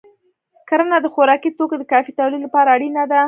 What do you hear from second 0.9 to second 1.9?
د خوراکي توکو د